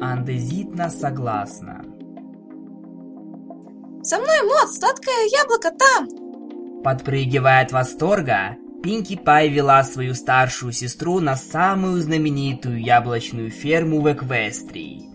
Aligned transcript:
андезитно 0.00 0.90
согласна. 0.90 1.84
«Со 4.02 4.18
мной, 4.18 4.42
Мот, 4.44 4.72
сладкое 4.72 5.28
яблоко 5.42 5.70
там!» 5.70 6.82
Подпрыгивая 6.82 7.62
от 7.62 7.72
восторга, 7.72 8.56
Пинки 8.82 9.16
Пай 9.16 9.48
вела 9.48 9.82
свою 9.82 10.14
старшую 10.14 10.72
сестру 10.72 11.20
на 11.20 11.34
самую 11.36 12.00
знаменитую 12.00 12.80
яблочную 12.80 13.50
ферму 13.50 14.00
в 14.00 14.12
Эквестрии. 14.12 15.08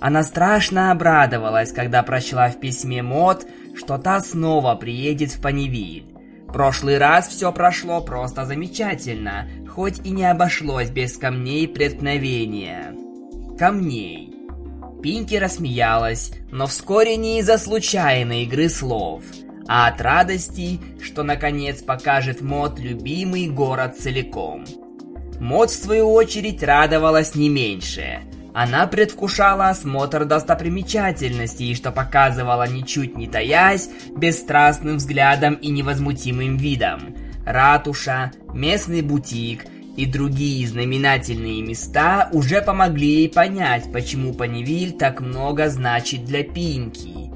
Она 0.00 0.22
страшно 0.22 0.92
обрадовалась, 0.92 1.72
когда 1.72 2.02
прочла 2.02 2.48
в 2.48 2.60
письме 2.60 3.02
Мод, 3.02 3.46
что 3.74 3.98
та 3.98 4.20
снова 4.20 4.74
приедет 4.76 5.32
в 5.32 5.42
Панивиль. 5.42 6.06
Прошлый 6.52 6.98
раз 6.98 7.28
все 7.28 7.52
прошло 7.52 8.00
просто 8.00 8.44
замечательно, 8.44 9.48
хоть 9.68 9.98
и 10.06 10.10
не 10.10 10.24
обошлось 10.24 10.90
без 10.90 11.16
камней 11.16 11.68
преткновения. 11.68 12.94
Камней. 13.60 14.32
Пинки 15.02 15.34
рассмеялась, 15.34 16.32
но 16.50 16.66
вскоре 16.66 17.18
не 17.18 17.40
из-за 17.40 17.58
случайной 17.58 18.44
игры 18.44 18.70
слов, 18.70 19.22
а 19.68 19.88
от 19.88 20.00
радости, 20.00 20.80
что 21.02 21.24
наконец 21.24 21.82
покажет 21.82 22.40
Мод 22.40 22.78
любимый 22.78 23.50
город 23.50 23.98
целиком. 23.98 24.64
Мод, 25.40 25.68
в 25.68 25.74
свою 25.74 26.10
очередь, 26.10 26.62
радовалась 26.62 27.34
не 27.34 27.50
меньше. 27.50 28.20
Она 28.54 28.86
предвкушала 28.86 29.68
осмотр 29.68 30.24
достопримечательностей, 30.24 31.74
что 31.74 31.92
показывала 31.92 32.66
ничуть 32.66 33.14
не 33.14 33.26
таясь, 33.26 33.90
бесстрастным 34.16 34.96
взглядом 34.96 35.52
и 35.56 35.68
невозмутимым 35.68 36.56
видом. 36.56 37.14
Ратуша, 37.44 38.32
местный 38.54 39.02
бутик 39.02 39.66
и 40.00 40.06
другие 40.06 40.66
знаменательные 40.66 41.60
места 41.60 42.30
уже 42.32 42.62
помогли 42.62 43.06
ей 43.06 43.28
понять, 43.28 43.92
почему 43.92 44.32
Панивиль 44.32 44.92
так 44.92 45.20
много 45.20 45.68
значит 45.68 46.24
для 46.24 46.42
Пинки. 46.42 47.30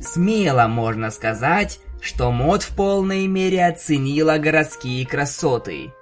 Смело 0.00 0.68
можно 0.68 1.10
сказать, 1.10 1.80
что 2.00 2.30
Мод 2.30 2.62
в 2.62 2.76
полной 2.76 3.26
мере 3.26 3.66
оценила 3.66 4.38
городские 4.38 5.04
красоты– 5.06 5.92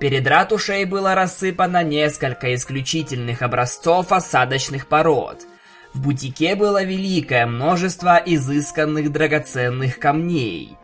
Перед 0.00 0.26
ратушей 0.26 0.86
было 0.86 1.14
рассыпано 1.14 1.84
несколько 1.84 2.54
исключительных 2.54 3.42
образцов 3.42 4.12
осадочных 4.12 4.86
пород. 4.86 5.42
В 5.92 6.00
бутике 6.00 6.54
было 6.54 6.82
великое 6.82 7.44
множество 7.44 8.16
изысканных 8.16 9.12
драгоценных 9.12 9.98
камней. 9.98 10.78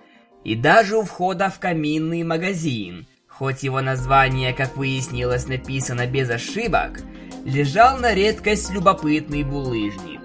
И 0.45 0.55
даже 0.55 0.99
у 0.99 1.03
входа 1.03 1.49
в 1.49 1.59
каминный 1.59 2.25
магазин, 2.25 3.07
хоть 3.39 3.63
его 3.63 3.83
название, 3.83 4.55
как 4.55 4.77
выяснилось, 4.77 5.47
написано 5.47 6.07
без 6.07 6.31
ошибок, 6.31 7.01
лежал 7.45 7.99
на 7.99 8.15
редкость 8.15 8.73
любопытный 8.73 9.43
булыжник. 9.43 10.21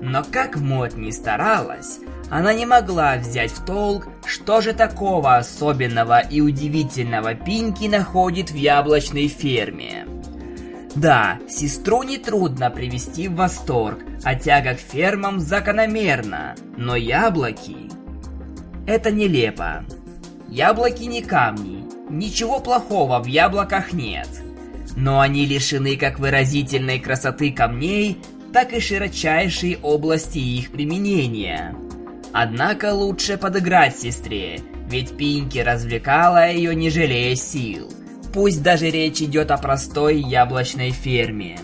Но 0.00 0.22
как 0.30 0.56
Мот 0.56 0.94
не 0.94 1.10
старалась, 1.10 1.98
она 2.30 2.52
не 2.52 2.66
могла 2.66 3.16
взять 3.16 3.50
в 3.50 3.64
толк, 3.64 4.08
что 4.26 4.60
же 4.60 4.74
такого 4.74 5.36
особенного 5.36 6.20
и 6.20 6.40
удивительного 6.40 7.34
Пинки 7.34 7.86
находит 7.86 8.50
в 8.50 8.54
яблочной 8.54 9.28
ферме. 9.28 10.06
Да, 10.94 11.38
сестру 11.48 12.02
нетрудно 12.02 12.70
привести 12.70 13.28
в 13.28 13.36
восторг, 13.36 14.00
а 14.24 14.34
тяга 14.34 14.74
к 14.74 14.80
фермам 14.80 15.40
закономерна, 15.40 16.54
но 16.76 16.94
яблоки... 16.94 17.76
Это 18.86 19.10
нелепо. 19.10 19.84
Яблоки 20.48 21.04
не 21.04 21.20
камни, 21.22 21.77
ничего 22.10 22.60
плохого 22.60 23.18
в 23.20 23.26
яблоках 23.26 23.92
нет. 23.92 24.28
Но 24.96 25.20
они 25.20 25.46
лишены 25.46 25.96
как 25.96 26.18
выразительной 26.18 26.98
красоты 26.98 27.52
камней, 27.52 28.18
так 28.52 28.72
и 28.72 28.80
широчайшей 28.80 29.78
области 29.82 30.38
их 30.38 30.70
применения– 30.70 31.74
Однако 32.32 32.92
лучше 32.92 33.36
подыграть 33.36 33.98
сестре, 33.98 34.60
ведь 34.88 35.16
Пинки 35.16 35.58
развлекала 35.58 36.50
ее 36.50 36.74
не 36.74 36.90
жалея 36.90 37.34
сил. 37.34 37.90
Пусть 38.32 38.62
даже 38.62 38.90
речь 38.90 39.22
идет 39.22 39.50
о 39.50 39.56
простой 39.56 40.20
яблочной 40.20 40.90
ферме. 40.90 41.58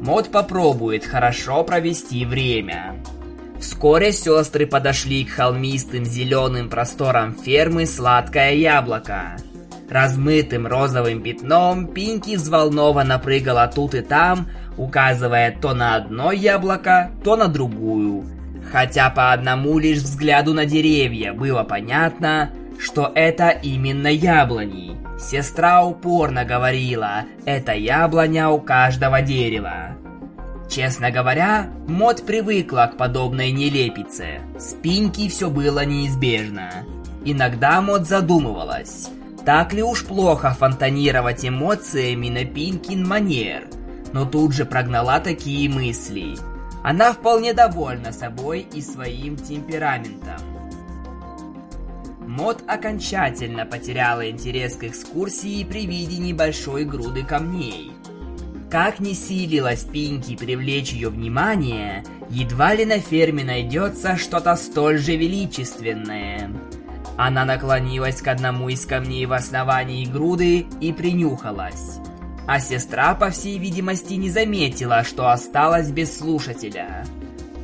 Мод 0.00 0.30
попробует 0.30 1.04
хорошо 1.04 1.62
провести 1.64 2.24
время. 2.24 2.96
Вскоре 3.60 4.12
сестры 4.12 4.66
подошли 4.66 5.24
к 5.24 5.30
холмистым 5.30 6.04
зеленым 6.04 6.68
просторам 6.68 7.34
фермы 7.34 7.86
«Сладкое 7.86 8.54
яблоко». 8.54 9.36
Размытым 9.90 10.66
розовым 10.66 11.22
пятном 11.22 11.86
Пинки 11.86 12.36
взволнованно 12.36 13.18
прыгала 13.18 13.70
тут 13.72 13.94
и 13.94 14.00
там, 14.00 14.48
указывая 14.76 15.56
то 15.60 15.74
на 15.74 15.96
одно 15.96 16.32
яблоко, 16.32 17.10
то 17.22 17.36
на 17.36 17.48
другую– 17.48 18.24
Хотя 18.70 19.10
по 19.10 19.32
одному 19.32 19.78
лишь 19.78 19.98
взгляду 19.98 20.52
на 20.52 20.66
деревья 20.66 21.32
было 21.32 21.62
понятно, 21.62 22.50
что 22.78 23.12
это 23.14 23.50
именно 23.50 24.08
яблони. 24.08 24.96
Сестра 25.18 25.84
упорно 25.84 26.44
говорила, 26.44 27.22
это 27.46 27.72
яблоня 27.72 28.50
у 28.50 28.60
каждого 28.60 29.22
дерева. 29.22 29.96
Честно 30.68 31.10
говоря, 31.10 31.68
Мод 31.86 32.26
привыкла 32.26 32.90
к 32.92 32.96
подобной 32.96 33.52
нелепице. 33.52 34.40
С 34.58 34.74
Пинки 34.74 35.28
все 35.28 35.48
было 35.48 35.84
неизбежно. 35.84 36.70
Иногда 37.24 37.80
Мод 37.80 38.06
задумывалась, 38.06 39.10
так 39.46 39.72
ли 39.72 39.82
уж 39.82 40.04
плохо 40.04 40.50
фонтанировать 40.50 41.46
эмоциями 41.46 42.28
на 42.28 42.44
Пинкин 42.44 43.06
манер, 43.06 43.68
но 44.12 44.26
тут 44.26 44.52
же 44.52 44.66
прогнала 44.66 45.20
такие 45.20 45.70
мысли– 45.70 46.36
она 46.88 47.12
вполне 47.12 47.52
довольна 47.52 48.12
собой 48.12 48.64
и 48.72 48.80
своим 48.80 49.34
темпераментом. 49.34 50.38
Мод 52.24 52.62
окончательно 52.68 53.66
потеряла 53.66 54.30
интерес 54.30 54.76
к 54.76 54.84
экскурсии 54.84 55.64
при 55.64 55.84
виде 55.84 56.18
небольшой 56.18 56.84
груды 56.84 57.24
камней. 57.24 57.90
Как 58.70 59.00
ни 59.00 59.14
силилась 59.14 59.82
Пинки 59.82 60.36
привлечь 60.36 60.92
ее 60.92 61.08
внимание, 61.08 62.04
едва 62.30 62.72
ли 62.72 62.84
на 62.84 63.00
ферме 63.00 63.42
найдется 63.42 64.16
что-то 64.16 64.54
столь 64.54 64.98
же 64.98 65.16
величественное. 65.16 66.52
Она 67.16 67.44
наклонилась 67.44 68.20
к 68.20 68.28
одному 68.28 68.68
из 68.68 68.84
камней 68.84 69.26
в 69.26 69.32
основании 69.32 70.04
груды 70.04 70.66
и 70.80 70.92
принюхалась 70.92 71.98
а 72.46 72.60
сестра, 72.60 73.14
по 73.14 73.30
всей 73.30 73.58
видимости, 73.58 74.14
не 74.14 74.30
заметила, 74.30 75.04
что 75.04 75.30
осталась 75.30 75.90
без 75.90 76.16
слушателя. 76.16 77.04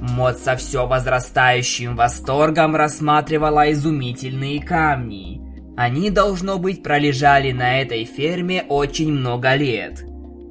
Мод 0.00 0.38
со 0.38 0.56
все 0.56 0.86
возрастающим 0.86 1.94
восторгом 1.94 2.74
рассматривала 2.74 3.70
изумительные 3.70 4.60
камни. 4.60 5.40
Они, 5.76 6.10
должно 6.10 6.58
быть, 6.58 6.82
пролежали 6.82 7.52
на 7.52 7.80
этой 7.80 8.04
ферме 8.04 8.64
очень 8.68 9.12
много 9.12 9.54
лет. 9.54 10.04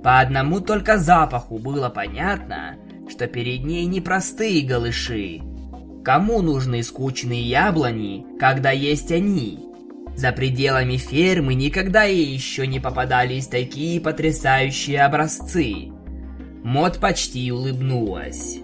По 0.04 0.20
одному 0.20 0.62
только 0.62 0.98
запаху 0.98 1.60
было 1.60 1.90
понятно, 1.90 2.78
что 3.10 3.28
перед 3.28 3.66
ней 3.66 3.86
не 3.86 4.00
простые 4.00 4.66
голыши. 4.66 5.42
Кому 6.04 6.42
нужны 6.42 6.82
скучные 6.82 7.44
яблони, 7.44 8.26
когда 8.40 8.72
есть 8.72 9.12
они? 9.12 9.60
За 10.16 10.32
пределами 10.32 10.98
фермы 10.98 11.54
никогда 11.54 12.04
ей 12.04 12.34
еще 12.34 12.66
не 12.66 12.80
попадались 12.80 13.48
такие 13.48 14.02
потрясающие 14.02 15.02
образцы. 15.02 15.92
Мод 16.64 17.00
почти 17.00 17.52
улыбнулась. 17.52 18.60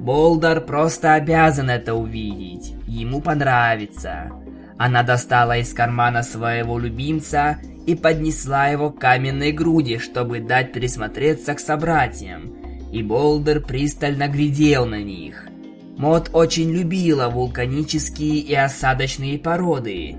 Болдер 0.00 0.60
просто 0.60 1.14
обязан 1.14 1.70
это 1.70 1.94
увидеть. 1.94 2.74
Ему 2.86 3.20
понравится. 3.20 4.32
Она 4.78 5.02
достала 5.02 5.58
из 5.58 5.72
кармана 5.72 6.22
своего 6.22 6.78
любимца 6.78 7.58
и 7.86 7.94
поднесла 7.94 8.68
его 8.68 8.90
к 8.90 9.00
каменной 9.00 9.50
груди, 9.50 9.98
чтобы 9.98 10.40
дать 10.40 10.72
присмотреться 10.72 11.54
к 11.54 11.60
собратьям. 11.60 12.54
И 12.92 13.02
Болдер 13.02 13.60
пристально 13.60 14.28
глядел 14.28 14.86
на 14.86 15.02
них. 15.02 15.47
Мод 15.98 16.30
очень 16.32 16.70
любила 16.70 17.28
вулканические 17.28 18.38
и 18.38 18.54
осадочные 18.54 19.36
породы, 19.36 20.14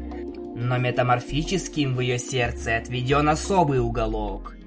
но 0.53 0.77
метаморфическим 0.77 1.95
в 1.95 2.01
ее 2.01 2.19
сердце 2.19 2.75
отведен 2.75 3.29
особый 3.29 3.79
уголок. 3.79 4.57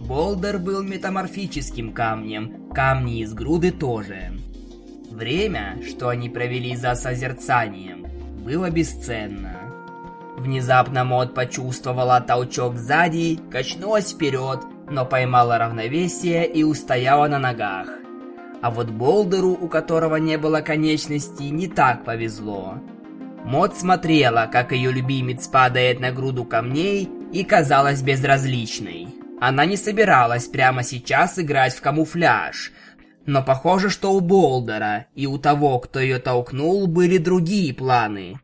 Болдер 0.00 0.58
был 0.58 0.82
метаморфическим 0.82 1.92
камнем, 1.92 2.70
камни 2.72 3.20
из 3.20 3.34
груды 3.34 3.70
тоже. 3.70 4.32
Время, 5.10 5.78
что 5.86 6.08
они 6.08 6.30
провели 6.30 6.74
за 6.74 6.94
созерцанием, 6.94 8.06
было 8.42 8.70
бесценно. 8.70 9.58
Внезапно 10.38 11.04
Мод 11.04 11.34
почувствовала 11.34 12.18
толчок 12.22 12.76
сзади, 12.76 13.38
качнулась 13.50 14.12
вперед, 14.12 14.60
но 14.88 15.04
поймала 15.04 15.58
равновесие 15.58 16.50
и 16.50 16.62
устояла 16.62 17.28
на 17.28 17.38
ногах. 17.38 17.88
А 18.62 18.70
вот 18.70 18.90
Болдеру, 18.90 19.58
у 19.60 19.68
которого 19.68 20.16
не 20.16 20.38
было 20.38 20.60
конечностей, 20.60 21.50
не 21.50 21.66
так 21.66 22.04
повезло. 22.04 22.78
Мод 23.44 23.76
смотрела, 23.76 24.48
как 24.50 24.70
ее 24.70 24.92
любимец 24.92 25.48
падает 25.48 25.98
на 25.98 26.12
груду 26.12 26.44
камней 26.44 27.10
и 27.32 27.42
казалась 27.42 28.02
безразличной. 28.02 29.08
Она 29.40 29.64
не 29.64 29.76
собиралась 29.76 30.46
прямо 30.46 30.84
сейчас 30.84 31.40
играть 31.40 31.74
в 31.74 31.80
камуфляж, 31.80 32.70
но 33.26 33.42
похоже, 33.42 33.90
что 33.90 34.12
у 34.12 34.20
Болдера 34.20 35.06
и 35.16 35.26
у 35.26 35.38
того, 35.38 35.80
кто 35.80 35.98
ее 35.98 36.20
толкнул, 36.20 36.86
были 36.86 37.18
другие 37.18 37.74
планы. 37.74 38.38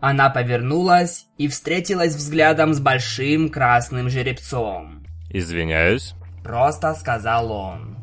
Она 0.00 0.30
повернулась 0.30 1.26
и 1.36 1.46
встретилась 1.46 2.14
взглядом 2.14 2.72
с 2.72 2.80
большим 2.80 3.50
красным 3.50 4.08
жеребцом. 4.08 5.04
Извиняюсь. 5.28 6.14
Просто 6.42 6.94
сказал 6.94 7.52
он. 7.52 7.97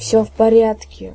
Все 0.00 0.24
в 0.24 0.30
порядке. 0.30 1.12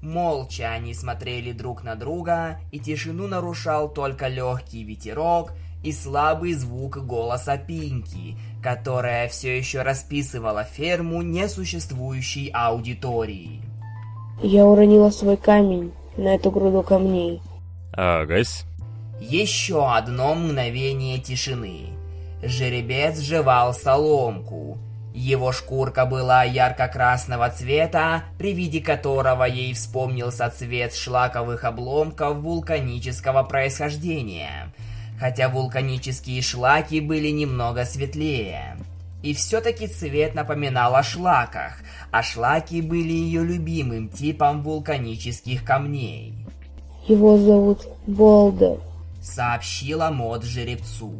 Молча 0.00 0.70
они 0.70 0.94
смотрели 0.94 1.50
друг 1.50 1.82
на 1.82 1.96
друга, 1.96 2.60
и 2.70 2.78
тишину 2.78 3.26
нарушал 3.26 3.88
только 3.88 4.28
легкий 4.28 4.84
ветерок 4.84 5.52
и 5.82 5.90
слабый 5.90 6.54
звук 6.54 6.98
голоса 6.98 7.56
Пинки, 7.58 8.36
которая 8.62 9.26
все 9.26 9.58
еще 9.58 9.82
расписывала 9.82 10.62
ферму 10.62 11.22
несуществующей 11.22 12.48
аудитории. 12.54 13.60
Я 14.40 14.66
уронила 14.66 15.10
свой 15.10 15.36
камень 15.36 15.92
на 16.16 16.36
эту 16.36 16.52
груду 16.52 16.84
камней. 16.84 17.42
Агась. 17.92 18.64
Еще 19.20 19.84
одно 19.84 20.36
мгновение 20.36 21.18
тишины. 21.18 21.88
Жеребец 22.40 23.18
жевал 23.18 23.74
соломку. 23.74 24.78
Его 25.14 25.52
шкурка 25.52 26.06
была 26.06 26.42
ярко-красного 26.42 27.50
цвета, 27.50 28.24
при 28.38 28.54
виде 28.54 28.80
которого 28.80 29.44
ей 29.44 29.74
вспомнился 29.74 30.48
цвет 30.48 30.94
шлаковых 30.94 31.64
обломков 31.64 32.38
вулканического 32.38 33.42
происхождения, 33.42 34.72
хотя 35.20 35.50
вулканические 35.50 36.40
шлаки 36.40 37.00
были 37.00 37.28
немного 37.28 37.84
светлее. 37.84 38.78
И 39.22 39.34
все-таки 39.34 39.86
цвет 39.86 40.34
напоминал 40.34 40.96
о 40.96 41.02
шлаках, 41.02 41.78
а 42.10 42.22
шлаки 42.22 42.80
были 42.80 43.12
ее 43.12 43.44
любимым 43.44 44.08
типом 44.08 44.62
вулканических 44.62 45.62
камней. 45.62 46.34
Его 47.06 47.36
зовут 47.36 47.86
Болдер. 48.06 48.80
Сообщила 49.20 50.10
Мод 50.10 50.42
жеребцу. 50.42 51.12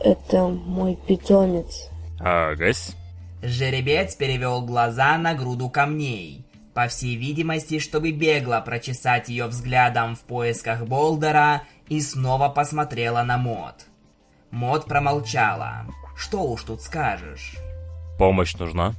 Это 0.00 0.48
мой 0.48 0.96
питомец. 1.06 1.88
Агась. 2.18 2.96
Жеребец 3.42 4.14
перевел 4.16 4.62
глаза 4.62 5.16
на 5.18 5.34
груду 5.34 5.70
камней. 5.70 6.44
По 6.74 6.88
всей 6.88 7.16
видимости, 7.16 7.78
чтобы 7.78 8.12
бегло 8.12 8.62
прочесать 8.64 9.28
ее 9.28 9.46
взглядом 9.46 10.14
в 10.14 10.20
поисках 10.20 10.86
Болдера, 10.86 11.62
и 11.88 12.00
снова 12.00 12.48
посмотрел 12.48 13.22
на 13.22 13.36
Мод. 13.36 13.86
Мод 14.50 14.86
промолчала. 14.86 15.86
Что 16.16 16.42
уж 16.42 16.62
тут 16.62 16.82
скажешь. 16.82 17.56
Помощь 18.18 18.54
нужна? 18.54 18.94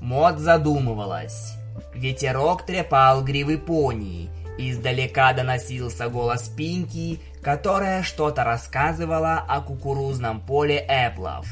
Мод 0.00 0.38
задумалась. 0.38 1.54
Ветерок 1.94 2.64
трепал 2.66 3.24
гривы 3.24 3.58
пони. 3.58 4.30
Издалека 4.58 5.32
доносился 5.32 6.08
голос 6.08 6.48
Пинки, 6.48 7.20
которая 7.42 8.02
что-то 8.02 8.44
рассказывала 8.44 9.44
о 9.48 9.60
кукурузном 9.60 10.40
поле 10.40 10.84
эплов. 10.88 11.46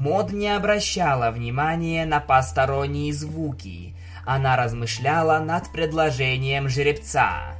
Мод 0.00 0.32
не 0.32 0.48
обращала 0.48 1.30
внимания 1.30 2.06
на 2.06 2.20
посторонние 2.20 3.12
звуки. 3.12 3.94
Она 4.24 4.56
размышляла 4.56 5.40
над 5.40 5.70
предложением 5.72 6.70
жеребца. 6.70 7.58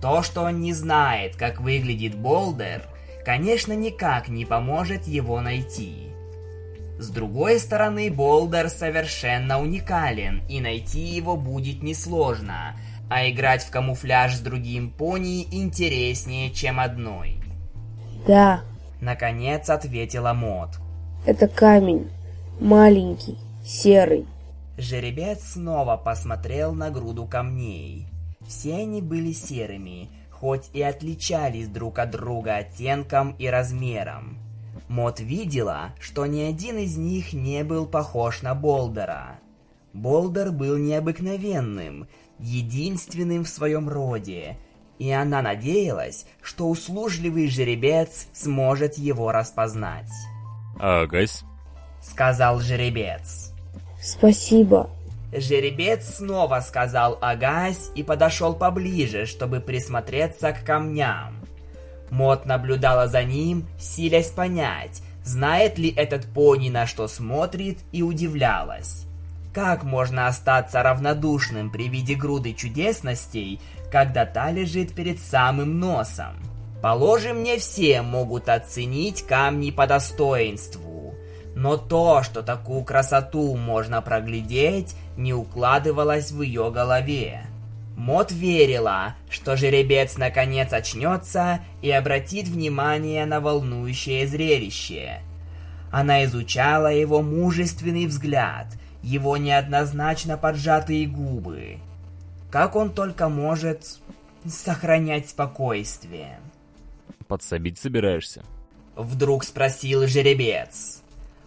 То, 0.00 0.22
что 0.22 0.42
он 0.42 0.60
не 0.60 0.74
знает, 0.74 1.34
как 1.34 1.60
выглядит 1.60 2.14
Болдер, 2.14 2.84
конечно, 3.24 3.72
никак 3.72 4.28
не 4.28 4.44
поможет 4.44 5.08
его 5.08 5.40
найти. 5.40 6.12
С 7.00 7.08
другой 7.10 7.58
стороны, 7.58 8.12
Болдер 8.12 8.68
совершенно 8.68 9.60
уникален, 9.60 10.44
и 10.48 10.60
найти 10.60 11.00
его 11.00 11.36
будет 11.36 11.82
несложно, 11.82 12.76
а 13.10 13.28
играть 13.28 13.64
в 13.64 13.70
камуфляж 13.70 14.36
с 14.36 14.38
другим 14.40 14.88
пони 14.88 15.48
интереснее, 15.50 16.52
чем 16.52 16.78
одной. 16.78 17.42
Да, 18.24 18.62
Наконец 19.00 19.68
ответила 19.68 20.32
Мод. 20.32 20.78
Это 21.24 21.48
камень. 21.48 22.10
Маленький, 22.60 23.38
серый. 23.64 24.26
Жеребец 24.76 25.52
снова 25.52 25.96
посмотрел 25.96 26.72
на 26.72 26.90
груду 26.90 27.26
камней. 27.26 28.06
Все 28.46 28.76
они 28.76 29.02
были 29.02 29.32
серыми, 29.32 30.08
хоть 30.30 30.70
и 30.72 30.82
отличались 30.82 31.68
друг 31.68 31.98
от 31.98 32.10
друга 32.10 32.56
оттенком 32.56 33.36
и 33.38 33.46
размером. 33.46 34.38
Мот 34.88 35.20
видела, 35.20 35.94
что 36.00 36.26
ни 36.26 36.40
один 36.40 36.78
из 36.78 36.96
них 36.96 37.32
не 37.32 37.64
был 37.64 37.86
похож 37.86 38.42
на 38.42 38.54
Болдера. 38.54 39.38
Болдер 39.92 40.50
был 40.50 40.76
необыкновенным, 40.78 42.08
единственным 42.38 43.44
в 43.44 43.48
своем 43.48 43.88
роде, 43.88 44.56
и 44.98 45.10
она 45.10 45.42
надеялась, 45.42 46.26
что 46.42 46.68
услужливый 46.68 47.48
жеребец 47.48 48.26
сможет 48.32 48.98
его 48.98 49.32
распознать. 49.32 50.10
Агась. 50.78 51.42
Сказал 52.00 52.60
жеребец. 52.60 53.52
Спасибо. 54.00 54.90
Жеребец 55.32 56.16
снова 56.16 56.60
сказал 56.60 57.16
«Агась» 57.22 57.90
и 57.94 58.02
подошел 58.02 58.54
поближе, 58.54 59.24
чтобы 59.24 59.60
присмотреться 59.60 60.52
к 60.52 60.64
камням. 60.64 61.36
Мот 62.10 62.44
наблюдала 62.44 63.08
за 63.08 63.24
ним, 63.24 63.66
силясь 63.78 64.30
понять, 64.30 65.02
знает 65.24 65.78
ли 65.78 65.88
этот 65.90 66.26
пони 66.26 66.68
на 66.68 66.86
что 66.86 67.08
смотрит, 67.08 67.78
и 67.92 68.02
удивлялась. 68.02 69.06
Как 69.54 69.84
можно 69.84 70.26
остаться 70.26 70.82
равнодушным 70.82 71.70
при 71.70 71.88
виде 71.88 72.14
груды 72.14 72.52
чудесностей, 72.52 73.60
когда 73.90 74.26
та 74.26 74.50
лежит 74.50 74.94
перед 74.94 75.18
самым 75.18 75.78
носом? 75.78 76.36
Положим, 76.82 77.44
не 77.44 77.58
все 77.58 78.02
могут 78.02 78.48
оценить 78.48 79.22
камни 79.22 79.70
по 79.70 79.86
достоинству. 79.86 81.14
Но 81.54 81.76
то, 81.76 82.24
что 82.24 82.42
такую 82.42 82.82
красоту 82.82 83.56
можно 83.56 84.02
проглядеть, 84.02 84.96
не 85.16 85.32
укладывалось 85.32 86.32
в 86.32 86.42
ее 86.42 86.72
голове. 86.72 87.46
Мот 87.96 88.32
верила, 88.32 89.14
что 89.30 89.56
жеребец 89.56 90.16
наконец 90.16 90.72
очнется 90.72 91.60
и 91.82 91.90
обратит 91.90 92.48
внимание 92.48 93.26
на 93.26 93.40
волнующее 93.40 94.26
зрелище. 94.26 95.20
Она 95.92 96.24
изучала 96.24 96.92
его 96.92 97.22
мужественный 97.22 98.06
взгляд, 98.06 98.66
его 99.02 99.36
неоднозначно 99.36 100.36
поджатые 100.36 101.06
губы. 101.06 101.78
Как 102.50 102.74
он 102.74 102.90
только 102.90 103.28
может 103.28 104.00
сохранять 104.48 105.28
спокойствие? 105.28 106.40
Подсобить 107.32 107.78
собираешься? 107.78 108.42
Вдруг 108.94 109.44
спросил 109.44 110.06
жеребец. 110.06 111.00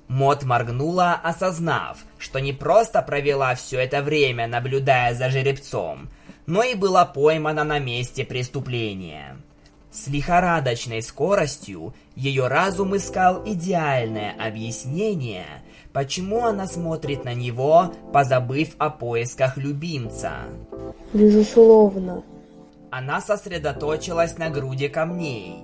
Мот 0.08 0.42
моргнула, 0.42 1.14
осознав, 1.14 2.00
что 2.18 2.40
не 2.40 2.54
просто 2.54 3.04
провела 3.04 3.54
все 3.54 3.82
это 3.82 4.02
время, 4.02 4.48
наблюдая 4.48 5.14
за 5.14 5.30
жеребцом, 5.30 6.10
но 6.48 6.64
и 6.64 6.74
была 6.74 7.06
поймана 7.06 7.64
на 7.64 7.78
месте 7.78 8.26
преступления. 8.26 9.38
С 9.92 10.08
лихорадочной 10.08 11.04
скоростью 11.04 11.94
ее 12.16 12.48
разум 12.48 12.98
искал 12.98 13.44
идеальное 13.46 14.34
объяснение, 14.40 15.46
почему 15.94 16.46
она 16.46 16.66
смотрит 16.66 17.26
на 17.26 17.36
него, 17.36 17.94
позабыв 18.12 18.70
о 18.80 18.90
поисках 18.90 19.58
любимца. 19.58 20.32
Безусловно. 21.14 22.24
Она 22.90 23.22
сосредоточилась 23.22 24.40
на 24.40 24.50
груди 24.50 24.88
камней. 24.88 25.64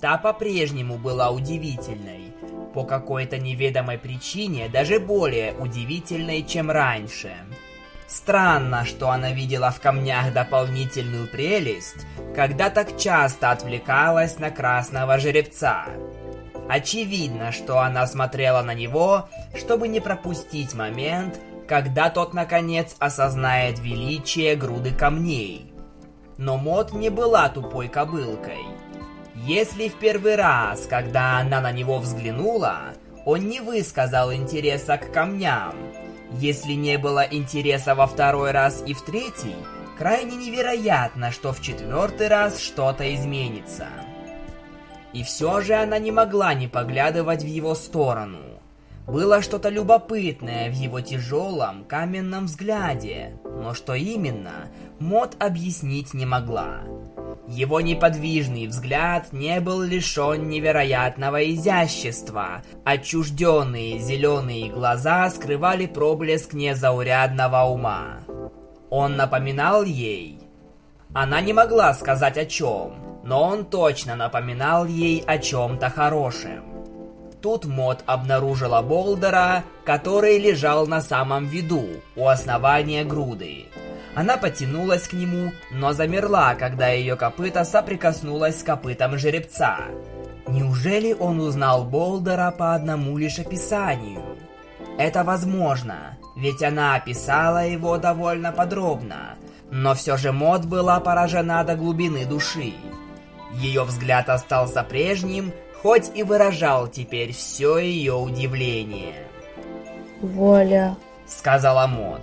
Та 0.00 0.16
по-прежнему 0.16 0.96
была 0.96 1.30
удивительной. 1.30 2.32
По 2.74 2.84
какой-то 2.84 3.38
неведомой 3.38 3.98
причине 3.98 4.68
даже 4.68 4.98
более 4.98 5.52
удивительной, 5.54 6.42
чем 6.42 6.70
раньше. 6.70 7.32
Странно, 8.06 8.84
что 8.84 9.10
она 9.10 9.30
видела 9.32 9.70
в 9.70 9.80
камнях 9.80 10.32
дополнительную 10.32 11.28
прелесть, 11.28 12.06
когда 12.34 12.70
так 12.70 12.98
часто 12.98 13.50
отвлекалась 13.50 14.38
на 14.38 14.50
красного 14.50 15.18
жеребца. 15.18 15.86
Очевидно, 16.68 17.52
что 17.52 17.80
она 17.80 18.06
смотрела 18.06 18.62
на 18.62 18.74
него, 18.74 19.28
чтобы 19.56 19.88
не 19.88 20.00
пропустить 20.00 20.74
момент, 20.74 21.38
когда 21.68 22.10
тот 22.10 22.32
наконец 22.32 22.96
осознает 22.98 23.78
величие 23.78 24.56
груды 24.56 24.92
камней. 24.92 25.72
Но 26.36 26.56
Мот 26.56 26.92
не 26.92 27.10
была 27.10 27.48
тупой 27.48 27.88
кобылкой. 27.88 28.79
Если 29.46 29.88
в 29.88 29.94
первый 29.94 30.36
раз, 30.36 30.86
когда 30.86 31.38
она 31.38 31.62
на 31.62 31.72
него 31.72 31.98
взглянула, 31.98 32.92
он 33.24 33.48
не 33.48 33.60
высказал 33.60 34.32
интереса 34.34 34.98
к 34.98 35.12
камням, 35.12 35.74
если 36.32 36.72
не 36.74 36.98
было 36.98 37.26
интереса 37.30 37.94
во 37.94 38.06
второй 38.06 38.50
раз 38.50 38.82
и 38.86 38.92
в 38.92 39.00
третий, 39.00 39.56
крайне 39.96 40.36
невероятно, 40.36 41.30
что 41.30 41.54
в 41.54 41.62
четвертый 41.62 42.28
раз 42.28 42.60
что-то 42.60 43.14
изменится. 43.14 43.88
И 45.14 45.22
все 45.22 45.62
же 45.62 45.74
она 45.74 45.98
не 45.98 46.12
могла 46.12 46.52
не 46.52 46.68
поглядывать 46.68 47.42
в 47.42 47.46
его 47.46 47.74
сторону. 47.74 48.60
Было 49.06 49.40
что-то 49.40 49.70
любопытное 49.70 50.70
в 50.70 50.74
его 50.74 51.00
тяжелом 51.00 51.84
каменном 51.84 52.44
взгляде, 52.44 53.38
но 53.44 53.72
что 53.72 53.94
именно, 53.94 54.68
Мод 54.98 55.34
объяснить 55.40 56.12
не 56.12 56.26
могла. 56.26 56.82
Его 57.50 57.80
неподвижный 57.80 58.68
взгляд 58.68 59.32
не 59.32 59.60
был 59.60 59.82
лишен 59.82 60.48
невероятного 60.48 61.50
изящества. 61.52 62.62
Отчужденные 62.84 63.98
зеленые 63.98 64.70
глаза 64.70 65.28
скрывали 65.30 65.86
проблеск 65.86 66.52
незаурядного 66.52 67.64
ума. 67.64 68.20
Он 68.88 69.16
напоминал 69.16 69.82
ей. 69.82 70.38
Она 71.12 71.40
не 71.40 71.52
могла 71.52 71.92
сказать 71.94 72.38
о 72.38 72.46
чем, 72.46 72.94
но 73.24 73.42
он 73.42 73.64
точно 73.64 74.14
напоминал 74.14 74.86
ей 74.86 75.20
о 75.26 75.38
чем-то 75.38 75.90
хорошем. 75.90 76.62
Тут 77.42 77.64
Мод 77.64 78.04
обнаружила 78.06 78.80
Болдера, 78.80 79.64
который 79.84 80.38
лежал 80.38 80.86
на 80.86 81.00
самом 81.00 81.46
виду, 81.46 81.84
у 82.14 82.28
основания 82.28 83.02
груды. 83.02 83.66
Она 84.14 84.36
потянулась 84.36 85.06
к 85.06 85.12
нему, 85.12 85.52
но 85.70 85.92
замерла, 85.92 86.54
когда 86.54 86.88
ее 86.88 87.16
копыта 87.16 87.64
соприкоснулась 87.64 88.60
с 88.60 88.62
копытом 88.62 89.16
жеребца. 89.18 89.78
Неужели 90.48 91.12
он 91.12 91.40
узнал 91.40 91.84
Болдера 91.84 92.50
по 92.50 92.74
одному 92.74 93.16
лишь 93.18 93.38
описанию? 93.38 94.36
Это 94.98 95.22
возможно, 95.22 96.18
ведь 96.36 96.62
она 96.62 96.96
описала 96.96 97.66
его 97.66 97.98
довольно 97.98 98.50
подробно, 98.50 99.36
но 99.70 99.94
все 99.94 100.16
же 100.16 100.32
Мод 100.32 100.64
была 100.64 100.98
поражена 100.98 101.62
до 101.62 101.76
глубины 101.76 102.26
души. 102.26 102.74
Ее 103.54 103.84
взгляд 103.84 104.28
остался 104.28 104.82
прежним, 104.82 105.52
хоть 105.82 106.10
и 106.14 106.22
выражал 106.22 106.88
теперь 106.88 107.32
все 107.32 107.78
ее 107.78 108.14
удивление. 108.14 109.14
Вуаля. 110.20 110.96
Сказала 111.26 111.86
Мод. 111.86 112.20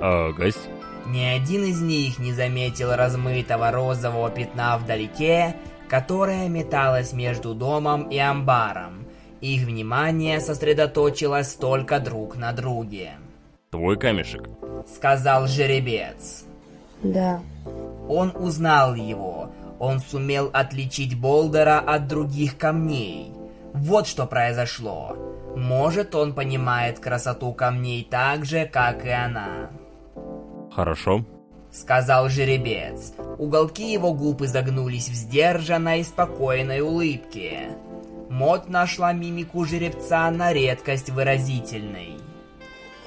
Агась. 0.00 0.56
Ни 1.06 1.22
один 1.22 1.64
из 1.64 1.80
них 1.80 2.18
не 2.18 2.32
заметил 2.32 2.92
размытого 2.92 3.70
розового 3.70 4.28
пятна 4.28 4.76
вдалеке, 4.76 5.54
которое 5.88 6.48
металось 6.48 7.12
между 7.12 7.54
домом 7.54 8.08
и 8.08 8.18
амбаром. 8.18 9.06
Их 9.40 9.62
внимание 9.66 10.40
сосредоточилось 10.40 11.54
только 11.54 12.00
друг 12.00 12.36
на 12.36 12.52
друге. 12.52 13.12
Твой 13.70 13.96
камешек. 13.96 14.48
Сказал 14.92 15.46
жеребец. 15.46 16.44
Да. 17.02 17.40
Он 18.08 18.32
узнал 18.34 18.94
его. 18.94 19.50
Он 19.78 20.00
сумел 20.00 20.50
отличить 20.52 21.18
Болдера 21.18 21.78
от 21.78 22.08
других 22.08 22.58
камней. 22.58 23.32
Вот 23.74 24.08
что 24.08 24.26
произошло. 24.26 25.14
Может, 25.54 26.14
он 26.14 26.34
понимает 26.34 26.98
красоту 26.98 27.52
камней 27.52 28.06
так 28.10 28.44
же, 28.44 28.66
как 28.66 29.04
и 29.04 29.10
она. 29.10 29.70
Хорошо. 30.76 31.24
Сказал 31.72 32.28
жеребец. 32.28 33.14
Уголки 33.38 33.90
его 33.92 34.12
губ 34.12 34.42
изогнулись 34.42 35.08
в 35.08 35.14
сдержанной, 35.14 36.04
спокойной 36.04 36.80
улыбке. 36.80 37.70
Мот 38.28 38.68
нашла 38.68 39.14
мимику 39.14 39.64
жеребца 39.64 40.30
на 40.30 40.52
редкость 40.52 41.08
выразительной. 41.08 42.18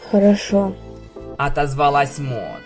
Хорошо. 0.10 0.76
Отозвалась 1.38 2.18
Мот. 2.18 2.64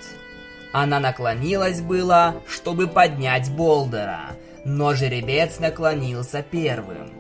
Она 0.72 1.02
наклонилась 1.02 1.82
было, 1.82 2.36
чтобы 2.48 2.88
поднять 2.88 3.54
Болдера, 3.54 4.38
но 4.64 4.94
жеребец 4.94 5.60
наклонился 5.60 6.42
первым. 6.42 7.12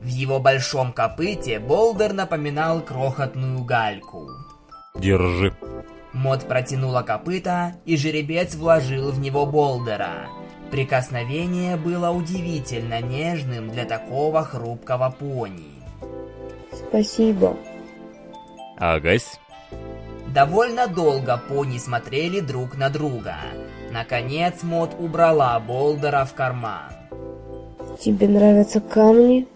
В 0.00 0.06
его 0.06 0.40
большом 0.40 0.92
копыте 0.92 1.60
Болдер 1.60 2.12
напоминал 2.14 2.80
крохотную 2.80 3.62
гальку. 3.62 4.28
Держи. 4.96 5.54
Мод 6.18 6.48
протянула 6.48 7.02
копыта, 7.02 7.74
и 7.84 7.96
жеребец 7.96 8.56
вложил 8.56 9.12
в 9.12 9.20
него 9.20 9.46
Болдера. 9.46 10.26
Прикосновение 10.68 11.76
было 11.76 12.10
удивительно 12.10 13.00
нежным 13.00 13.70
для 13.70 13.84
такого 13.84 14.42
хрупкого 14.42 15.14
пони. 15.16 15.78
Спасибо. 16.72 17.56
Агась. 18.76 19.38
Довольно 20.34 20.88
долго 20.88 21.40
пони 21.48 21.78
смотрели 21.78 22.40
друг 22.40 22.76
на 22.76 22.90
друга. 22.90 23.36
Наконец 23.92 24.64
Мод 24.64 24.96
убрала 24.98 25.58
Болдера 25.60 26.24
в 26.24 26.34
карман. 26.34 26.90
Тебе 28.00 28.26
нравятся 28.26 28.80
камни? 28.80 29.46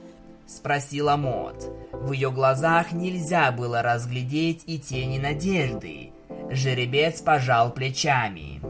Спросила 0.47 1.17
Мод. 1.17 1.57
В 1.93 2.13
ее 2.13 2.31
глазах 2.31 2.93
нельзя 2.93 3.51
было 3.51 3.83
разглядеть 3.83 4.63
и 4.67 4.79
тени 4.79 5.19
надежды. 5.19 6.12
Жеребец 6.51 7.21
пожал 7.21 7.73
плечами. 7.73 8.61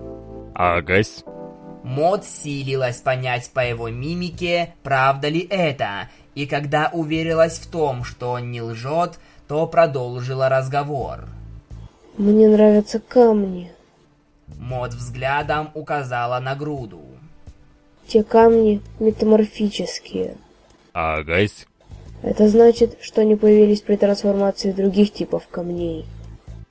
Агась. 0.54 1.24
Мод 1.82 2.24
силилась 2.24 3.00
понять 3.00 3.50
по 3.52 3.60
его 3.60 3.88
мимике, 3.88 4.74
правда 4.82 5.28
ли 5.28 5.40
это, 5.50 6.08
и 6.34 6.46
когда 6.46 6.90
уверилась 6.92 7.58
в 7.58 7.70
том, 7.70 8.04
что 8.04 8.32
он 8.32 8.50
не 8.50 8.62
лжет, 8.62 9.18
то 9.48 9.66
продолжила 9.66 10.48
разговор. 10.48 11.26
Мне 12.16 12.48
нравятся 12.48 13.00
камни. 13.00 13.72
Мод 14.58 14.92
взглядом 14.92 15.70
указала 15.74 16.38
на 16.38 16.54
груду. 16.54 17.00
Те 18.06 18.22
камни 18.22 18.80
метаморфические. 19.00 20.36
Агась. 20.92 21.66
Это 22.22 22.48
значит, 22.48 22.98
что 23.00 23.22
они 23.22 23.34
появились 23.34 23.80
при 23.80 23.96
трансформации 23.96 24.72
других 24.72 25.12
типов 25.12 25.48
камней. 25.48 26.06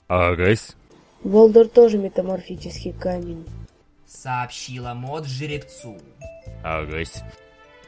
Агась. 0.07 0.75
Болдер 1.23 1.67
тоже 1.67 1.97
метаморфический 1.97 2.93
камень. 2.93 3.47
Сообщила 4.07 4.93
Мод 4.93 5.25
жеребцу. 5.25 5.97
Агась. 6.63 7.21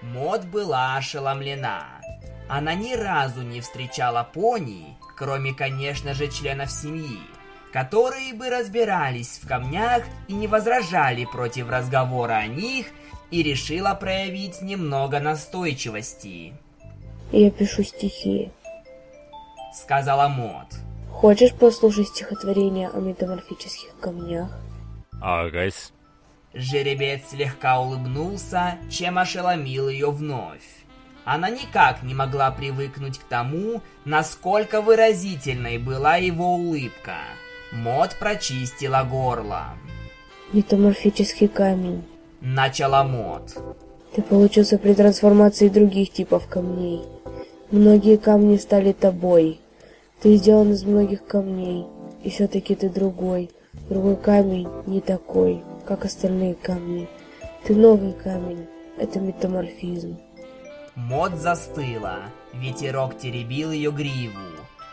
Мод 0.02 0.46
была 0.46 0.98
ошеломлена. 0.98 2.02
Она 2.48 2.76
ни 2.76 2.94
разу 2.94 3.42
не 3.42 3.62
встречала 3.62 4.24
пони, 4.24 4.96
кроме, 5.18 5.54
конечно 5.54 6.14
же, 6.14 6.28
членов 6.28 6.70
семьи, 6.70 7.20
которые 7.72 8.34
бы 8.34 8.50
разбирались 8.50 9.40
в 9.42 9.48
камнях 9.48 10.04
и 10.28 10.34
не 10.34 10.48
возражали 10.48 11.26
против 11.26 11.70
разговора 11.70 12.34
о 12.34 12.48
них, 12.48 12.88
и 13.32 13.42
решила 13.42 13.96
проявить 13.96 14.62
немного 14.62 15.20
настойчивости. 15.20 16.54
Я 17.32 17.50
пишу 17.50 17.84
стихи. 17.84 18.52
Сказала 19.74 20.28
Мод. 20.28 20.68
Хочешь 21.14 21.54
послушать 21.54 22.08
стихотворение 22.08 22.90
о 22.90 23.00
метаморфических 23.00 23.96
камнях? 24.02 24.50
Агась. 25.22 25.94
Жеребец 26.54 27.30
слегка 27.30 27.80
улыбнулся, 27.80 28.78
чем 28.92 29.18
ошеломил 29.18 29.88
ее 29.88 30.12
вновь. 30.12 30.84
Она 31.24 31.50
никак 31.50 32.04
не 32.04 32.14
могла 32.14 32.52
привыкнуть 32.52 33.20
к 33.20 33.24
тому, 33.24 33.82
насколько 34.04 34.82
выразительной 34.82 35.78
была 35.78 36.18
его 36.18 36.56
улыбка. 36.56 37.16
Мод 37.72 38.18
прочистила 38.20 39.08
горло. 39.10 39.70
Метаморфический 40.52 41.48
камень. 41.48 42.04
Начала 42.42 43.04
Мод. 43.06 43.56
Ты 44.14 44.22
получился 44.22 44.78
при 44.78 44.94
трансформации 44.94 45.70
других 45.70 46.12
типов 46.12 46.48
камней. 46.48 47.02
Многие 47.72 48.18
камни 48.18 48.58
стали 48.58 48.92
тобой. 48.92 49.60
Ты 50.24 50.38
сделан 50.38 50.72
из 50.72 50.86
многих 50.86 51.26
камней, 51.26 51.86
и 52.24 52.30
все-таки 52.30 52.76
ты 52.76 52.88
другой. 52.88 53.52
Другой 53.90 54.16
камень 54.16 54.70
не 54.86 55.02
такой, 55.02 55.62
как 55.86 56.06
остальные 56.06 56.56
камни. 56.56 57.10
Ты 57.66 57.76
новый 57.76 58.14
камень. 58.14 58.66
Это 58.98 59.20
метаморфизм. 59.20 60.18
Мод 60.96 61.34
застыла. 61.34 62.20
Ветерок 62.54 63.18
теребил 63.18 63.74
ее 63.74 63.92
гриву. 63.92 64.40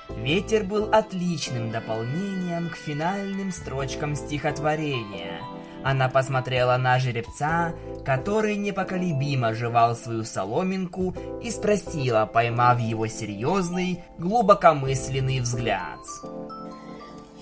Ветер 0.09 0.65
был 0.65 0.89
отличным 0.91 1.71
дополнением 1.71 2.69
к 2.69 2.75
финальным 2.75 3.53
строчкам 3.53 4.17
стихотворения. 4.17 5.41
Она 5.83 6.09
посмотрела 6.09 6.77
на 6.77 6.99
жеребца, 6.99 7.75
который 8.05 8.57
непоколебимо 8.57 9.55
жевал 9.55 9.97
свою 9.97 10.25
соломинку, 10.25 11.15
и 11.43 11.51
спросила, 11.51 12.27
поймав 12.27 12.81
его 12.81 13.07
серьезный, 13.07 14.03
глубокомысленный 14.19 15.41
взгляд. 15.41 15.99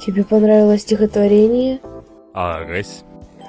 Тебе 0.00 0.24
понравилось 0.24 0.82
стихотворение? 0.82 1.80
Агась. 2.32 3.02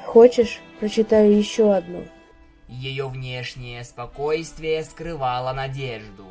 Хочешь, 0.05 0.59
прочитаю 0.79 1.37
еще 1.37 1.71
одно? 1.73 1.99
Ее 2.67 3.07
внешнее 3.07 3.83
спокойствие 3.83 4.83
скрывало 4.83 5.53
надежду. 5.53 6.25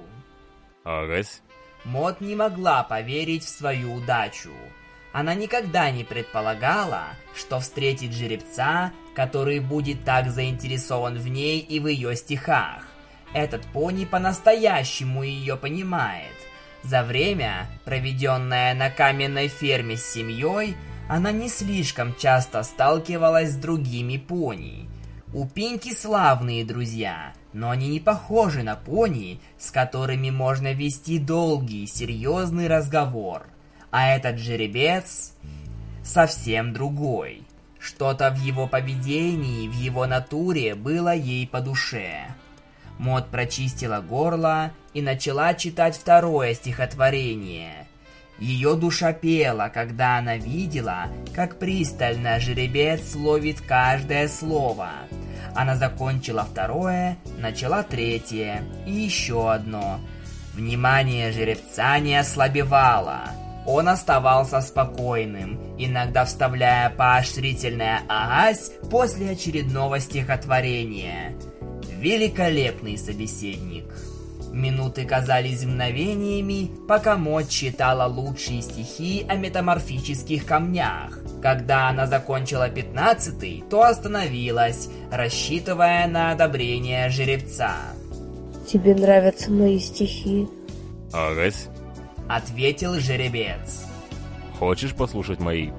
Агась. 0.84 1.42
Мод 1.84 2.20
не 2.20 2.34
могла 2.34 2.82
поверить 2.82 3.44
в 3.44 3.48
свою 3.48 3.94
удачу. 3.94 4.50
Она 5.12 5.34
никогда 5.34 5.90
не 5.90 6.04
предполагала, 6.04 7.04
что 7.34 7.60
встретит 7.60 8.12
жеребца, 8.12 8.92
который 9.14 9.58
будет 9.58 10.04
так 10.04 10.30
заинтересован 10.30 11.18
в 11.18 11.28
ней 11.28 11.60
и 11.60 11.80
в 11.80 11.86
ее 11.86 12.14
стихах. 12.14 12.86
Этот 13.32 13.62
пони 13.66 14.04
по-настоящему 14.04 15.22
ее 15.22 15.56
понимает. 15.56 16.32
За 16.82 17.02
время, 17.02 17.66
проведенное 17.84 18.74
на 18.74 18.90
каменной 18.90 19.48
ферме 19.48 19.96
с 19.96 20.06
семьей, 20.06 20.76
она 21.08 21.32
не 21.32 21.48
слишком 21.48 22.14
часто 22.14 22.62
сталкивалась 22.62 23.52
с 23.52 23.56
другими 23.56 24.18
пони. 24.18 24.88
У 25.34 25.46
Пинки 25.46 25.92
славные 25.92 26.64
друзья, 26.64 27.32
но 27.52 27.70
они 27.70 27.88
не 27.88 28.00
похожи 28.00 28.62
на 28.62 28.76
пони, 28.76 29.40
с 29.58 29.70
которыми 29.70 30.30
можно 30.30 30.72
вести 30.72 31.18
долгий, 31.18 31.86
серьезный 31.86 32.68
разговор. 32.68 33.46
А 33.90 34.08
этот 34.08 34.38
жеребец 34.38 35.32
совсем 36.02 36.72
другой. 36.72 37.42
Что-то 37.78 38.30
в 38.30 38.38
его 38.38 38.66
поведении, 38.66 39.68
в 39.68 39.72
его 39.72 40.06
натуре 40.06 40.74
было 40.74 41.14
ей 41.14 41.46
по 41.46 41.60
душе. 41.60 42.34
Мод 42.98 43.28
прочистила 43.30 44.00
горло 44.00 44.72
и 44.92 45.00
начала 45.00 45.54
читать 45.54 45.96
второе 45.96 46.54
стихотворение. 46.54 47.86
Ее 48.38 48.74
душа 48.74 49.12
пела, 49.12 49.70
когда 49.72 50.18
она 50.18 50.36
видела, 50.36 51.06
как 51.34 51.58
пристально 51.58 52.38
жеребец 52.40 53.14
ловит 53.14 53.60
каждое 53.60 54.28
слово. 54.28 54.90
Она 55.54 55.76
закончила 55.76 56.44
второе, 56.44 57.16
начала 57.38 57.82
третье 57.82 58.62
и 58.86 58.92
еще 58.92 59.52
одно. 59.52 60.00
Внимание 60.54 61.32
жеребца 61.32 61.98
не 61.98 62.16
ослабевало. 62.16 63.30
Он 63.68 63.86
оставался 63.86 64.62
спокойным, 64.62 65.60
иногда 65.76 66.24
вставляя 66.24 66.88
поощрительное 66.88 68.00
«агась» 68.08 68.72
после 68.90 69.32
очередного 69.32 70.00
стихотворения. 70.00 71.34
Великолепный 71.98 72.96
собеседник. 72.96 73.84
Минуты 74.54 75.04
казались 75.04 75.64
мгновениями, 75.64 76.70
пока 76.88 77.18
Мот 77.18 77.50
читала 77.50 78.10
лучшие 78.10 78.62
стихи 78.62 79.26
о 79.28 79.34
метаморфических 79.34 80.46
камнях. 80.46 81.18
Когда 81.42 81.90
она 81.90 82.06
закончила 82.06 82.70
пятнадцатый, 82.70 83.62
то 83.68 83.82
остановилась, 83.82 84.88
рассчитывая 85.12 86.06
на 86.06 86.30
одобрение 86.30 87.10
жеребца. 87.10 87.74
Тебе 88.66 88.94
нравятся 88.94 89.50
мои 89.50 89.78
стихи? 89.78 90.48
Агась, 91.12 91.68
Ответил 92.28 92.94
жеребец. 92.94 93.86
хочешь 94.58 94.94
послушать 94.94 95.40
мои? 95.40 95.70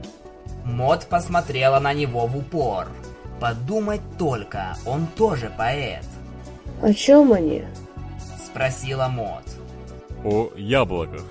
Мод 0.66 1.06
посмотрела 1.08 1.80
на 1.80 1.94
него 1.94 2.26
в 2.26 2.38
упор. 2.38 2.88
Подумать 3.40 4.02
только, 4.18 4.76
он 4.86 5.08
тоже 5.08 5.52
поэт. 5.56 6.06
О 6.82 6.94
чем 6.94 7.34
они? 7.34 7.64
Спросила 8.44 9.08
Мод. 9.08 9.44
О 10.26 10.50
яблоках. 10.58 11.24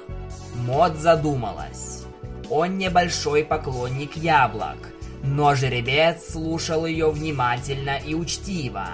Мод 0.55 0.97
задумалась. 0.97 2.05
Он 2.49 2.79
небольшой 2.79 3.45
поклонник 3.45 4.17
яблок, 4.17 4.79
но 5.23 5.55
жеребец 5.55 6.31
слушал 6.31 6.87
ее 6.87 7.11
внимательно 7.11 7.99
и 7.99 8.15
учтиво. 8.15 8.87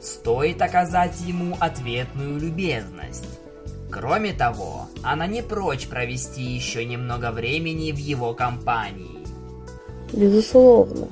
Стоит 0.00 0.60
оказать 0.62 1.20
ему 1.20 1.56
ответную 1.60 2.38
любезность. 2.38 3.39
Кроме 3.90 4.32
того, 4.32 4.88
она 5.02 5.26
не 5.26 5.42
прочь 5.42 5.88
провести 5.88 6.42
еще 6.42 6.84
немного 6.84 7.32
времени 7.32 7.90
в 7.90 7.96
его 7.96 8.34
компании. 8.34 9.26
Безусловно. 10.12 11.08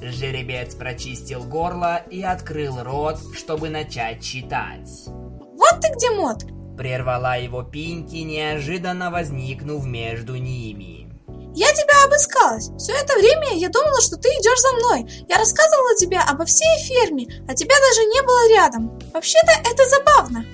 Жеребец 0.00 0.74
прочистил 0.74 1.44
горло 1.44 2.02
и 2.10 2.22
открыл 2.22 2.82
рот, 2.82 3.18
чтобы 3.34 3.70
начать 3.70 4.22
читать. 4.22 4.88
Вот 5.06 5.80
ты 5.80 5.92
где, 5.94 6.10
Мод. 6.10 6.44
Прервала 6.76 7.38
его 7.38 7.62
Пинки, 7.62 8.16
неожиданно 8.16 9.10
возникнув 9.10 9.84
между 9.84 10.36
ними. 10.36 11.08
Я 11.54 11.70
тебя 11.72 12.04
обыскалась. 12.06 12.70
Все 12.78 12.94
это 12.94 13.14
время 13.14 13.58
я 13.58 13.68
думала, 13.68 14.00
что 14.00 14.16
ты 14.16 14.28
идешь 14.28 14.60
за 14.60 14.72
мной. 14.72 15.26
Я 15.28 15.38
рассказывала 15.38 15.94
тебе 15.96 16.18
обо 16.18 16.46
всей 16.46 16.78
ферме, 16.78 17.26
а 17.46 17.54
тебя 17.54 17.74
даже 17.78 18.04
не 18.06 18.22
было 18.22 18.48
рядом. 18.48 18.98
Вообще-то 19.12 19.52
это 19.70 19.82
забавно. 19.88 20.46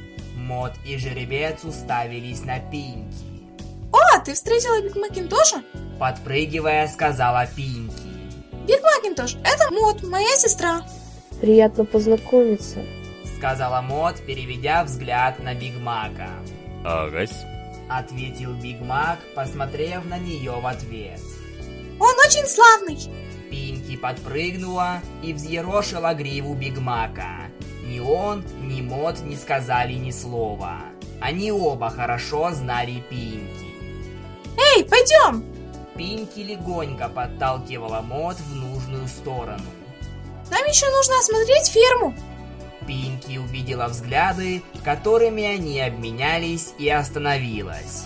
Мод 0.49 0.73
и 0.83 0.97
жеребец 0.97 1.63
уставились 1.63 2.43
на 2.43 2.59
Пинки. 2.59 3.27
О, 3.93 4.19
ты 4.25 4.33
встретила 4.33 4.81
Биг 4.81 4.97
Макинтоша? 4.97 5.63
Подпрыгивая, 6.01 6.89
сказала 6.89 7.47
Пинки. 7.55 8.09
Биг 8.67 8.81
Макинтош, 8.83 9.35
это 9.45 9.71
Мод, 9.71 10.03
моя 10.05 10.35
сестра. 10.37 10.81
Приятно 11.43 11.85
познакомиться. 11.85 12.83
Сказала 13.37 13.83
Мод, 13.83 14.17
переведя 14.27 14.85
взгляд 14.85 15.39
на 15.39 15.55
Биг 15.55 15.79
Мака. 15.81 16.31
Агась, 16.83 17.45
Ответил 17.91 18.55
Биг 18.55 18.81
Мак, 18.81 19.19
посмотрев 19.35 20.07
на 20.07 20.17
нее 20.17 20.53
в 20.53 20.67
ответ. 20.67 21.21
Он 22.01 22.15
очень 22.27 22.47
славный. 22.47 22.99
Пинки 23.51 23.99
подпрыгнула 23.99 25.03
и 25.23 25.35
взъерошила 25.35 26.15
гриву 26.15 26.55
Биг 26.55 26.79
Мака. 26.79 27.48
Ни 27.89 28.01
он, 28.01 28.45
ни 28.61 28.83
Мод 28.83 29.21
не 29.23 29.35
сказали 29.35 29.95
ни 29.95 30.11
слова. 30.11 30.77
Они 31.23 31.51
оба 31.51 31.89
хорошо 31.89 32.51
знали 32.53 33.03
Пинки. 33.09 33.67
Эй, 34.59 34.85
пойдем. 34.85 35.43
Пинки 35.97 36.41
легонько 36.41 37.09
подталкивала 37.09 38.03
Мод 38.03 38.37
в 38.37 38.55
нужную 38.55 39.09
сторону. 39.09 39.65
Нам 40.51 40.65
еще 40.67 40.87
нужно 40.91 41.19
осмотреть 41.19 41.69
ферму. 41.69 42.15
Пинки 42.87 43.39
увидела 43.39 43.89
взгляды, 43.89 44.63
которыми 44.85 45.45
они 45.45 45.81
обменялись, 45.81 46.75
и 46.79 46.91
остановилась. 46.91 48.05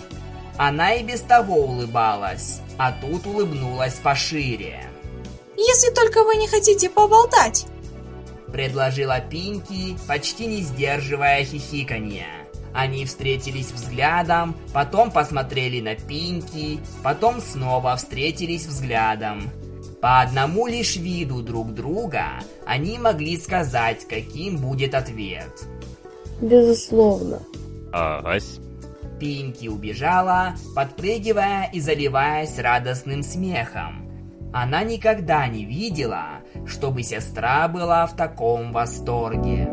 Она 0.57 0.93
и 0.93 1.03
без 1.03 1.19
того 1.21 1.55
улыбалась, 1.57 2.61
а 2.77 2.93
тут 2.93 3.25
улыбнулась 3.25 3.95
пошире. 3.95 4.85
Если 5.57 5.93
только 5.93 6.23
вы 6.23 6.37
не 6.37 6.47
хотите 6.47 6.89
поболтать. 6.89 7.65
Предложила 8.53 9.19
Пинки, 9.19 9.97
почти 10.07 10.45
не 10.45 10.61
сдерживая 10.61 11.43
хихиканья. 11.43 12.27
Они 12.71 13.03
встретились 13.03 13.71
взглядом, 13.71 14.55
потом 14.73 15.09
посмотрели 15.09 15.81
на 15.81 15.95
Пинки, 15.95 16.77
потом 17.01 17.41
снова 17.41 17.95
встретились 17.95 18.67
взглядом. 18.67 19.49
По 20.03 20.21
одному 20.21 20.67
лишь 20.67 20.97
виду 20.97 21.41
друг 21.41 21.73
друга 21.73 22.25
они 22.67 22.99
могли 22.99 23.37
сказать, 23.37 24.07
каким 24.07 24.57
будет 24.57 24.93
ответ. 24.93 25.49
Безусловно. 26.39 27.39
Агась, 27.91 28.59
Пинки 29.19 29.67
убежала, 29.67 30.53
подпрыгивая 30.75 31.71
и 31.73 31.79
заливаясь 31.79 32.59
радостным 32.59 33.23
смехом. 33.23 34.02
Она 34.53 34.83
никогда 34.83 35.47
не 35.47 35.65
видела, 35.65 36.41
чтобы 36.67 37.01
сестра 37.01 37.67
была 37.67 38.05
в 38.05 38.15
таком 38.15 38.71
восторге. 38.71 39.72